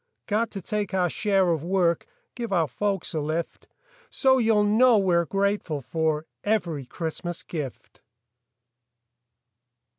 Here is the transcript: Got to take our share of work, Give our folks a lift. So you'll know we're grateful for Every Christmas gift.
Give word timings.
Got 0.25 0.49
to 0.49 0.63
take 0.63 0.95
our 0.95 1.11
share 1.11 1.49
of 1.49 1.61
work, 1.63 2.07
Give 2.33 2.51
our 2.51 2.67
folks 2.67 3.13
a 3.13 3.19
lift. 3.19 3.67
So 4.09 4.39
you'll 4.39 4.63
know 4.63 4.97
we're 4.97 5.25
grateful 5.25 5.79
for 5.79 6.25
Every 6.43 6.87
Christmas 6.87 7.43
gift. 7.43 8.01